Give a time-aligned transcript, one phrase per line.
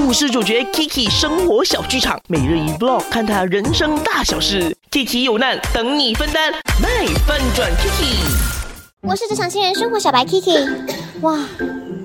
[0.00, 4.74] 故事主角 Kiki 生活小剧场，每日一 vlog，看他人生大小事。
[4.92, 8.14] Kiki 有难等你分担，卖翻转 Kiki。
[9.00, 10.68] 我是职场新人生活小白 Kiki。
[11.22, 11.36] 哇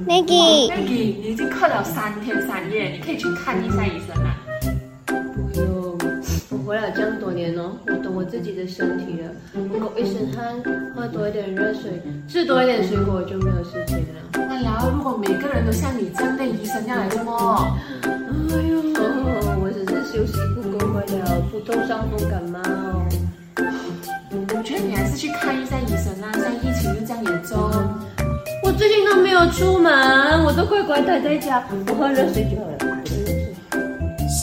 [0.07, 4.35] ，Maggie，Maggie，你已经咳了三天三夜，你可以去看一下医生啊。
[5.05, 5.97] 不用，
[6.49, 7.02] 我回了这样多
[7.43, 9.29] 年哦，我懂我自己的身体了。
[9.53, 10.55] 我狗一身汗，
[10.95, 14.47] 喝多一点热水，吃多一点水果，就没有事情了。
[14.47, 18.81] 那然后，如果每个人都像你这样的医生要来问哦，哎呦，
[19.61, 22.59] 我只是休息不够罢了，普通伤风感冒。
[24.55, 27.59] 我觉得你还是去看一下医生啊，现在疫情又这样严重。
[28.63, 32.92] 我最近都没有出门，我都乖乖待在家，我喝热水就好了。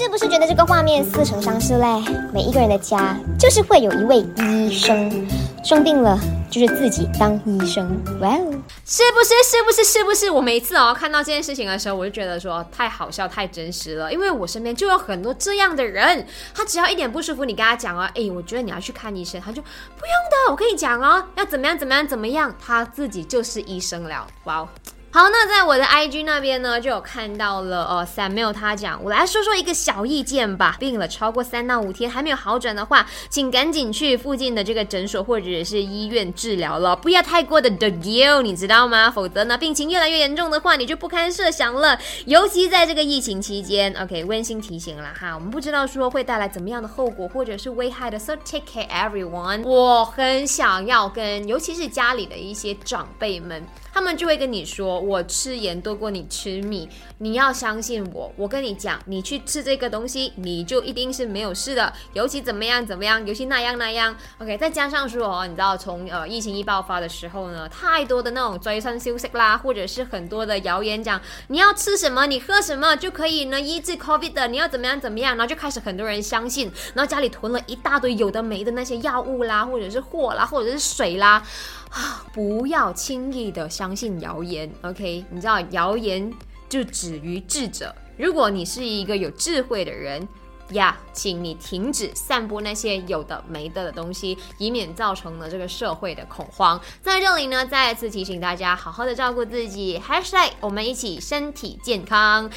[0.02, 1.86] 是不是觉得这个画面似曾相识嘞？
[2.32, 5.28] 每一个人的家就是会有一位医生，
[5.62, 6.18] 生病了
[6.50, 7.86] 就是自己当医生。
[8.18, 8.50] 哇哦！
[8.86, 9.34] 是不是？
[9.44, 9.84] 是不是？
[9.84, 10.30] 是不是？
[10.30, 24.68] 我每次哦看到这件事情的时候，我就觉得说太好笑、太真实了，因为我身边就有很多这样的人，他只要一点不舒服，你跟他讲哦，诶，我觉得你要去看医生，他就不用的，我跟你讲哦，要怎么样怎么样怎么样，他自己就是医生了，哇哦。
[25.12, 30.76] 好，那在我的 IG 那边呢，就有看到了，哦，Samuel 他讲，我来说说一个小意见吧。
[30.78, 39.10] 病了超过三到五天还没有好转的话，请赶紧去附近的这个诊所或者是医院治疗了，不要太过的 the deal，你知道吗？
[39.10, 41.98] 否则呢，病情越来越严重的话，你就不堪设想了。
[42.26, 49.64] 尤其在这个疫情期间，OK，温馨提醒了哈，我们不知道说会带来怎么样的后果或者是危害的，so take care everyone。
[49.64, 53.66] 我很想要跟，尤其是家里的一些长辈们。
[53.92, 58.30] 他们就会跟你说：“我吃盐多过你吃米，你要相信我。
[58.36, 61.92] 我跟你讲，你去吃这个东西，你就一定是没有事的。
[62.12, 64.14] 尤其怎么样怎么样，尤其那样那样。
[64.38, 81.42] OK，再加上说哦，你知道从呃疫情一爆发的时候呢，太多的那种追三休息啦，或者是很多的谣言讲你要吃什么，你喝什么就可以呢医治 COVID 的，你要怎么样怎么样，然后就开始很多人相信，然后家里囤了一大堆有的没的那些药物啦，或者是货啦，或者是水啦。”
[81.90, 85.24] 啊，不要轻易的相信谣言，OK？
[85.30, 86.32] 你知道谣言
[86.68, 87.94] 就止于智者。
[88.18, 90.28] 如果你是一个有智慧的人
[90.72, 96.80] 呀，请你停止散播那些有的没的的东西，以免造成了这个社会的恐慌。
[97.00, 99.98] 在这里呢，再次提醒大家，好好的照顾自己。
[99.98, 102.50] Hashtag 我们一起身体健康。